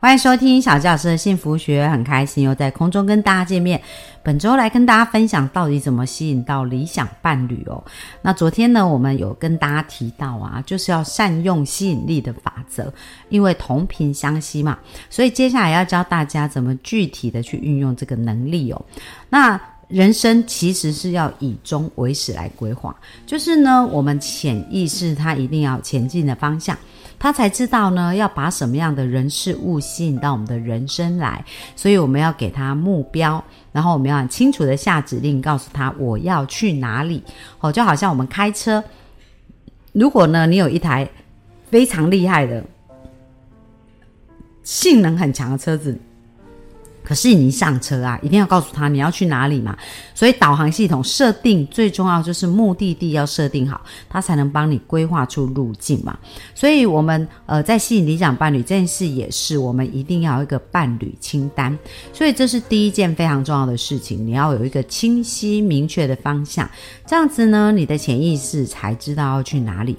[0.00, 3.82] 欢迎收听小教师的幸福学，很开心又在空中跟大家见面。
[4.22, 7.82] 本周来跟大家分享到底怎么吸引到理想伴侣哦。
[8.22, 12.92] 那昨天呢，我们有跟大家提到啊，就是要善用吸引力的法则，
[13.28, 14.78] 因为同频相吸嘛。
[15.10, 18.80] 所以接下来要教大家怎么具体的去运用这个能力哦。
[19.28, 22.94] 那人生其实是要以终为始来规划，
[23.26, 26.78] 就是呢，我们潜意识它一定要前进的方向。
[27.18, 37.22] 他才知道呢，要把什么样的人事物吸引到我们的人生来，所以我们要给他目标，然后我们要很清楚的下指令，告诉他我要去哪里。
[37.60, 38.82] 哦，就好像我们开车，
[39.92, 41.08] 如果呢，你有一台
[41.68, 42.64] 非常厉害的、
[44.62, 45.98] 性能很强的车子。
[47.08, 49.74] 可是你一上车啊，一定要告诉他你要去哪里嘛。
[50.14, 56.18] 所以导航系统设定最重要就是目的地要设定好，它才能帮你规划出路径嘛。
[56.54, 61.76] 所以我们呃在吸引理想伴侣这件事也是，我们一定要有一个伴侣清单。
[62.12, 66.68] 所以这是第一件非常重要的事情，你要有一个清晰明确的方向，
[67.06, 69.96] 这样子呢，你的潜意识才知道要去哪里。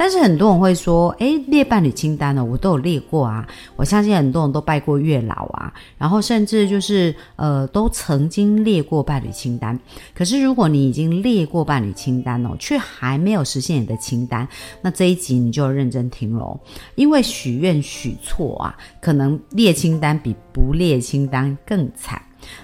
[0.00, 3.44] 但是很多人会说，诶，列伴侣清单呢，我都有列过啊。
[3.74, 9.78] 我相信很多人都拜过月老啊，然后甚这就是呃，都曾经列过伴侣清单。
[10.14, 14.48] 可是如果你已经列过伴侣清单哦，却还没有实现你的清单，
[14.80, 16.58] 那这一集你就要认真听喽，
[16.94, 22.20] 因为许愿许错啊，可能列清单比不列清单更惨。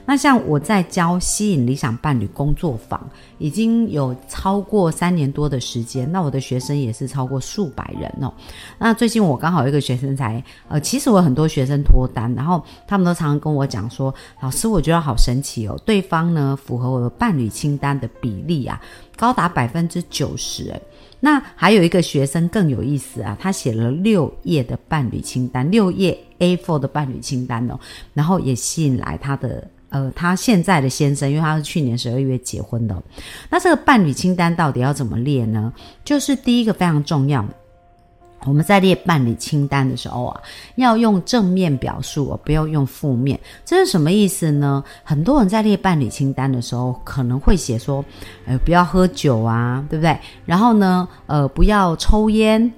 [0.06, 3.00] 那像我在教吸引理想伴侣工作坊，
[3.38, 6.10] 已经有超过三年多的时间。
[6.10, 8.32] 那我的学生也是超过数百人哦。
[8.78, 18.80] 那最近我刚好有一个学生才，呃，其实我很多学生脱单，然后他们都常常跟我讲说，老师，我觉得好神奇哦，对方呢符合我的伴侣清单的比例啊，
[19.16, 20.82] 高达百分之九十诶。
[21.20, 27.80] 那还有一个学生更有意思啊，他写了六页的伴侣清单，六页 A4 的伴侣清单哦，
[28.12, 33.00] 然后也吸引来他的呃他现在的先生，因为他是去年十二月结婚的。
[33.48, 35.72] 那这个伴侣清单到底要怎么列呢？
[36.04, 37.44] 就是第一个非常重要。
[38.44, 40.40] 我们在列伴侣清单的时候啊，
[40.74, 43.38] 要用正面表述，不要用负面。
[43.64, 44.82] 这是什么意思呢？
[45.02, 48.04] 很多人在列伴侣清单的时候，可能会写说，
[48.44, 50.18] 呃，不要喝酒啊，对不对？
[50.44, 52.70] 然后呢，呃，不要抽烟，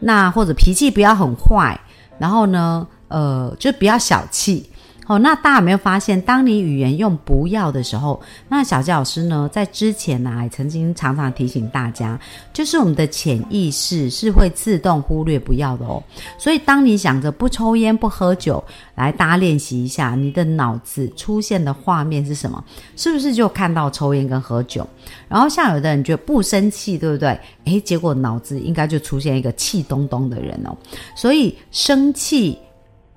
[0.00, 1.80] 那或者脾气不要很坏，
[2.18, 4.68] 然后呢，呃，就不要小气。
[5.06, 12.18] 哦，那大家有没有发现，当你语言用“不要”的时候，那小教老师呢，在之前呢，也曾经常常提醒大家，
[12.54, 16.02] 就是我们的潜意识是会自动忽略“不要”的哦。
[16.38, 18.64] 所以，当你想着不抽烟、不喝酒，
[18.94, 22.64] 来大家练习一下，你的脑子出现的画面是什么？
[22.96, 24.88] 是不是就看到抽烟跟喝酒？
[25.28, 27.38] 然后，像有的人觉得不生气，对不对？
[27.64, 30.74] 诶，结果脑子应该就出现一个气咚咚的人哦。
[31.14, 32.58] 所以，生气、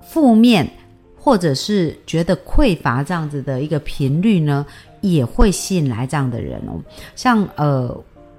[0.02, 0.70] 负面。
[1.20, 4.66] 或者是觉得匮乏这样子的一个频率呢，
[5.02, 6.80] 也会吸引来这样的人哦。
[7.16, 7.96] 像呃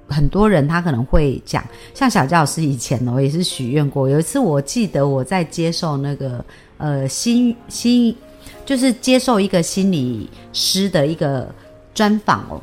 [0.08, 1.62] 很多人他可能会讲，
[1.92, 4.08] 像小教师以前哦也是许愿过。
[4.08, 6.42] 有一次我记得我在接受那个
[6.78, 8.16] 呃心心，
[8.64, 11.54] 就是接受一个心理师的一个
[11.92, 12.58] 专访哦。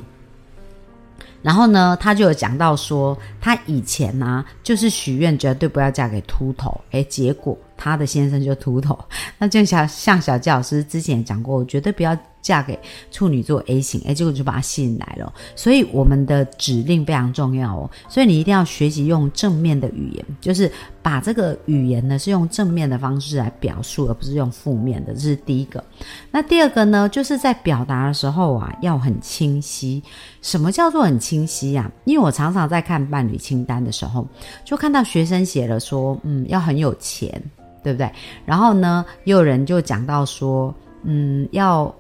[1.44, 7.56] 然后呢，他就有讲到说，他以前呢就是许愿绝对不要嫁给秃头，诶，结果。
[7.78, 8.98] 他的先生就秃头，
[9.38, 12.78] 那就像像小教老师之前讲过，我绝对不要嫁给
[13.10, 15.34] 处女座 A 型，哎，结果就把他吸引来了。
[15.56, 20.72] 所以我们的指令非常重要哦，所以你一定要学习用正面的语言，就是
[21.02, 25.14] 把这个语言呢是用正面的方式来表述，而不是用负面的。
[25.14, 25.84] 这是第一个。
[26.30, 30.04] 那第二个呢，就是在表达的时候啊，要很清晰。
[30.44, 31.92] 什么叫做很清晰呀？
[32.04, 34.28] 因为我常常在看伴侣清单的时候，
[34.64, 37.42] 就看到学生写了说，嗯，要很有钱。
[37.86, 38.12] 对不对？
[38.48, 40.74] 然后呢，又有人就讲到说，
[41.04, 41.94] 嗯，要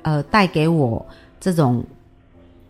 [0.00, 1.04] 呃带给我
[1.38, 1.84] 这种，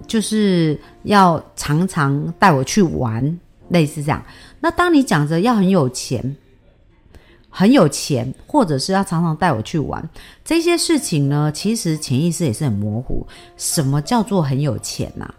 [0.05, 3.39] 就是要常常带我去玩，
[3.69, 4.21] 类似这样。
[4.59, 6.37] 那当你讲着要很有钱，
[7.49, 10.11] 很有钱，或者是要常常带我去玩
[10.45, 13.25] 这些事情呢，其实潜意识也是很模糊。
[13.57, 15.33] 什么叫做很有钱呐？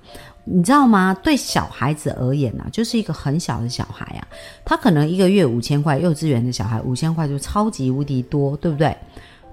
[0.49, 1.13] 你知道吗？
[1.21, 4.27] 对小孩子而言呐，就是一个很小的小孩啊，
[4.63, 8.95] 他可能一个月五千块，幼稚园的小孩五千块就超级无敌多，对不对？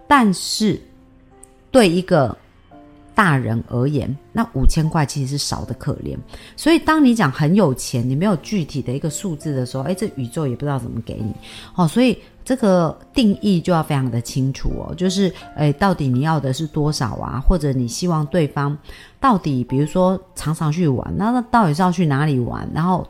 [0.06, 0.80] 但是
[1.72, 2.36] 对一个
[3.14, 6.16] 大人而言，那五千块其实是少的可怜。
[6.56, 11.34] 所以，当你讲很有钱，你没有具体的一个数字的时候，哎，这宇宙也不知道怎么给你。
[11.74, 17.40] 哦，所以这个定义就要非常的清楚哦，就是哎，到底你要的是多少啊？
[17.40, 18.76] 或者你希望对方
[19.18, 22.68] 到底，比如说常常去玩，那那到底是要去哪里玩？
[22.74, 23.08] 然后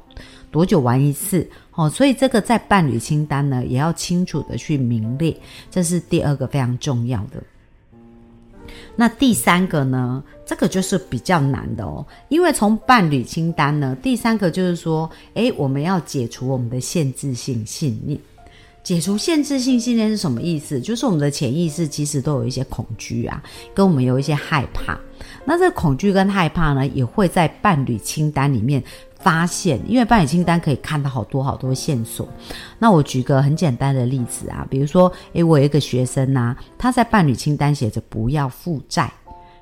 [0.52, 1.48] 多久玩一次？
[1.74, 5.36] 哦，所以这个在伴侣清单呢，也要清楚的去明列，
[5.68, 7.42] 这是第二个非常重要的。
[8.96, 10.22] 那第三个呢？
[10.46, 18.16] 这个就是比较难的哦，因为从伴侣清单呢，第三个就是说，诶，我们要解除我们的限制性信念。
[18.84, 20.80] 解除限制性信念是什么意思？
[20.80, 23.42] 就是我们的潜意识其实都有一些恐惧啊，
[23.74, 24.96] 跟我们有一些害怕。
[25.44, 28.80] 那这恐惧跟害怕呢，也会在伴侣清单里面。
[29.20, 32.28] 发现，因为伴侣清单可以看到好多好多线索。
[32.78, 39.10] 那我举个很简单的例子啊，比如说，诶，我有一个学生呐，他在伴侣清单写着不要负债，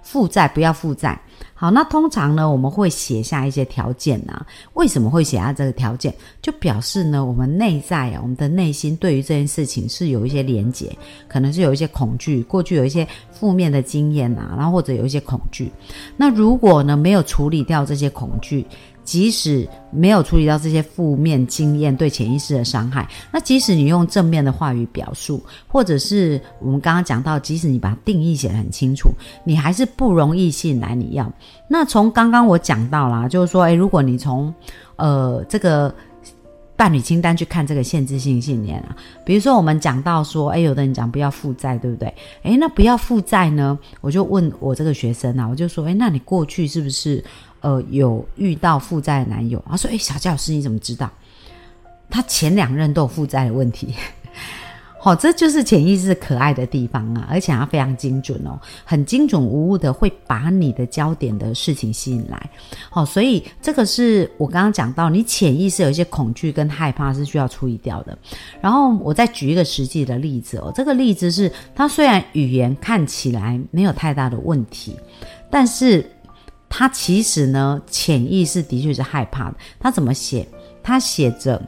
[0.03, 1.17] 负债不要负债。
[1.55, 4.45] 好，那通常呢，我们会写下一些条件呐。
[4.75, 6.13] 为什么会写下这个条件？
[6.41, 10.97] 就表示呢，我们内在啊，我们的内心对于这件事情是有一些连结，
[11.29, 15.71] 可能是有一些恐惧，过去有一些负面的经验呐，然后或者有一些恐惧。
[16.17, 18.67] 那如果呢，没有处理掉这些恐惧，
[19.05, 29.11] 即使没有处理到这些负面经验对潜意识的伤害，那即使你用正面的话语表述，或者是我们刚刚讲到，即使你把定义写得很清楚，
[29.45, 31.31] 你还是不容易吸引来你要。
[31.69, 34.55] 那从刚刚我讲到啦，就是说，诶，如果你从
[34.97, 35.93] 呃这个
[36.77, 42.15] 伴侣清单去看这个限制性信念啊，比如说我们讲到说，诶，有的人讲不要负债，对不对？
[42.45, 43.79] 诶，那不要负债呢？
[44.01, 47.23] 我就问我这个学生啊，我就说，诶，那你过去是不是？
[47.63, 51.11] 呃，有遇到负债的男友，他说：“哎，小教师，你怎么知道？
[52.11, 53.95] 他前两任都有负债的问题。
[55.01, 62.51] 好，这就是潜意识可爱的地方啊，而且它非常精准哦，很精准无误的会把你的焦点的事情吸引来。
[62.89, 68.17] 好，所以这个是我刚刚讲到，你潜意识有一些恐惧跟害怕是需要处理掉的。
[68.61, 74.97] 然后我再举一个实际的例子哦，这个例子是，他虽然语言看起来没有太大的问题，
[75.51, 76.05] 但是。
[76.75, 79.57] 他其实呢，潜意识的确是害怕的。
[79.79, 80.49] 他怎么写？
[80.83, 81.61] 他写着，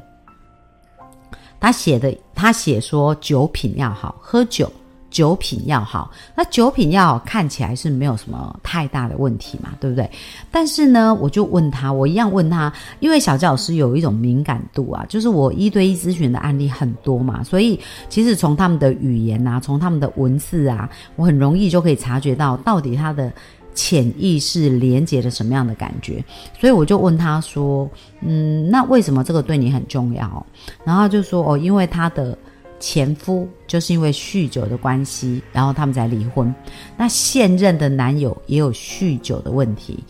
[1.61, 4.73] 他写的，他写说酒品要好，喝酒
[5.11, 6.11] 酒品要好。
[6.35, 10.11] 那酒品要好，看起来是没有什么太大的问题嘛，对不对？
[10.51, 17.79] 但是呢，我就问他，我一样问他，因为小教老师有一种敏感度啊，就是我一对一咨询的案例很多嘛，所以
[18.09, 23.31] 其实从他们的语言啊，从他们的文字啊，我很容易就可以察觉到到底他的。
[23.75, 26.25] 潜意识连接了什么样的感觉？
[26.59, 27.91] 所以我就问他说
[28.23, 30.47] ：“嗯，那为什么这个对你很重要？”
[30.85, 32.37] 然后就说：“哦，因为他的
[32.79, 36.55] 前夫就是因为酗酒的关系，然后他们才离婚。
[36.97, 40.05] 那现任的男友也有酗酒的问题，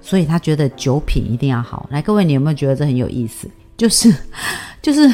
[0.00, 1.86] 所以他觉得酒品一定要好。
[1.90, 3.48] 来，各位，你有没有觉得这很有意思？
[3.76, 4.14] 就是，
[4.80, 5.10] 就是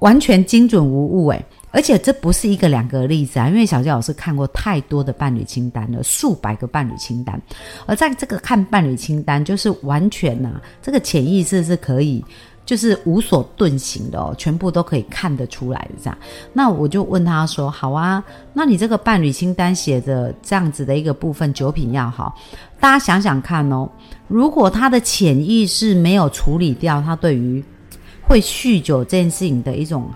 [0.00, 1.44] 完全精准无误诶。
[1.74, 7.38] 而且这不是一个两个例子啊，因为小杰老师看过太多的伴侣清单了，数百个伴侣清单，
[7.84, 12.24] 而在这个看伴侣清单，就是完全呐，这个潜意识是可以，
[12.64, 16.16] 就是无所遁形的哦，全部都可以看得出来的这样。
[16.52, 18.22] 那我就问他说：“好啊，
[18.52, 22.32] 那你这个伴侣清单写着这样子的一个部分，酒品要好，
[22.78, 23.90] 大家想想看哦，
[24.28, 27.60] 如果他的潜意识没有处理掉他对于
[28.22, 30.08] 会酗酒这件事情的一种。”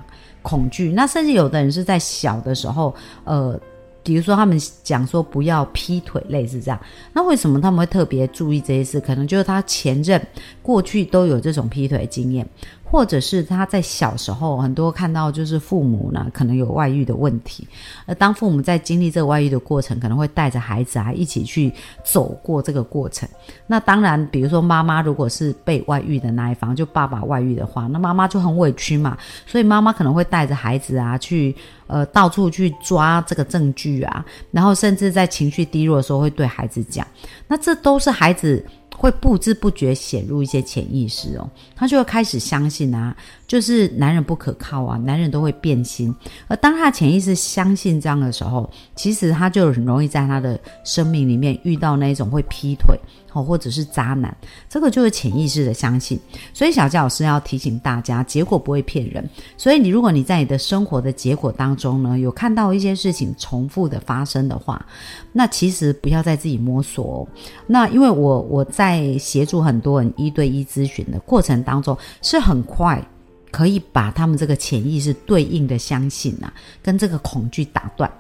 [0.49, 3.61] 恐惧，那甚至有的人是在小的时候，呃，
[4.03, 6.81] 比如说他们讲说不要劈腿，类似这样。
[7.13, 8.99] 那为什么他们会特别注意这些事？
[8.99, 10.19] 可能就是他前任
[10.63, 12.49] 过去都有这种劈腿经验。
[12.91, 17.69] 或者是他在小时候很多看到就是父母呢可能有外遇的问题，
[18.07, 23.29] 而当父母在经历这个外遇的过程，可能会带着孩子啊一起去走过这个过程。
[23.67, 29.17] 那当然，比如说妈妈如果是被外遇的那一方，就爸爸外遇的话，那妈妈就很委屈嘛，
[29.47, 31.55] 所以妈妈可能会带着孩子啊去
[31.87, 37.07] 呃到处去抓这个证据啊，然后甚至在情绪低落的时候会对孩子讲，
[37.47, 38.65] 那这都是孩子。
[38.99, 46.13] 会不知不觉显入一些潜意识哦，他就会开始相信啊，就是男人不可靠啊，男人都会变心。
[46.49, 52.99] 而当他潜意识相信这样的时候，其实他就很容易在他的生命里面遇到那一种会劈腿。
[53.43, 54.37] 或者是渣男，
[54.69, 56.19] 这个就是潜意识的相信。
[56.53, 59.29] 所以小教老师要提醒大家，结果不会骗人。
[59.57, 64.85] 所以你如果你在你的生活的结果当中呢，有看到一些事情重复的发生的话，
[65.33, 67.05] 那其实不要再自己摸索。
[67.05, 67.29] 哦
[67.67, 73.03] 那因为我我在协助很多人一对一咨询的过程当中，是很快
[73.51, 76.53] 可以把他们这个潜意识对应的相信啊，
[76.83, 78.11] 跟这个恐惧打断。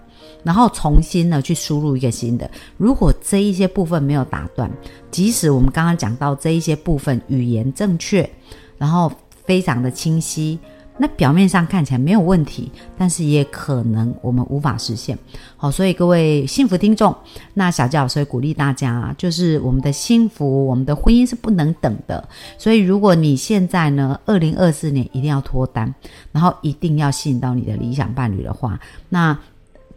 [0.42, 2.50] 然后重新呢去输入一个新的。
[2.76, 4.70] 如果这一些部分没有打断，
[5.10, 8.28] 即使我们刚刚讲到这一些部分语言正确，
[8.76, 9.10] 然后
[9.44, 10.58] 非常的清晰。
[11.00, 15.16] 那表面上看起来没有问题，但是也可能我们无法实现。
[15.56, 17.14] 好，所以各位幸福听众，
[17.54, 22.28] 那小教老师鼓励大家，就是我们的幸福，我们的婚姻是不能等的。
[22.58, 25.94] 所以如果你现在呢，二零二四年一定要脱单，
[26.32, 29.38] 然后一定要吸引到你的理想伴侣的话，那。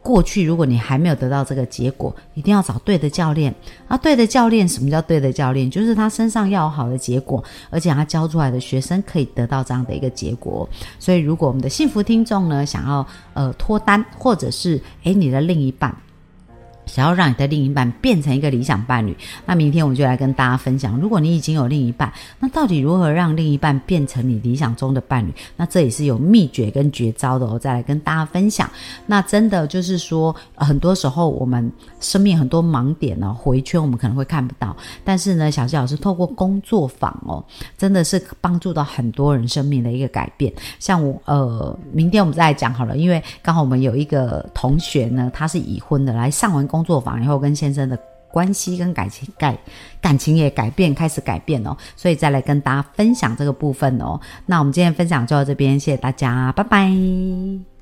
[0.01, 3.53] 过去，如果你还没有得到这个结果，一定要找对的教练。
[3.87, 5.69] 啊，对的教练，什么叫对的教练？
[5.69, 10.67] 就是他身上要有好的结果，而且他教出来的学生可以得到这样的一个结果。
[10.97, 15.95] 所以，如果我们的幸福听众呢，想要呃脱单，或者是诶你的另一半。
[16.91, 20.99] 想要让你的另一半变成一个理想伴侣，那明天我们就来跟大家分享。
[20.99, 25.33] 如果你已经有另一半，那到底如何让另一半变成你理想中的伴侣？
[25.55, 28.69] 那这也是有秘诀跟绝招的，我再来跟大家分享。
[29.05, 31.71] 那真的就是说，很多时候我们
[32.01, 37.41] 生命很多盲点呢，回圈我们可能会看不到，但是呢，小谢老师透过工作坊哦，
[37.77, 40.51] 真的是帮助到很多人生命的一个改变。
[40.77, 46.80] 像我呃，明天我们再来讲好了，因为刚好我们有一个同学呢，他是已婚的，来上完工。
[46.81, 47.95] 工作坊以后，跟先生的
[48.31, 49.55] 关系跟感情改
[50.01, 54.19] 感情也改变，开始改变哦，所以再来跟大家分享这个部分哦。
[54.47, 57.80] 那我们今天分享就到这边，谢谢大家，拜拜。